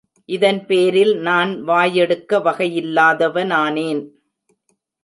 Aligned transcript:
இதன் 0.29 0.65
பேரில் 0.65 1.13
நான் 1.19 1.63
வாயெடுக்க 1.63 2.39
வகையில்லாதவனானேன். 2.39 4.01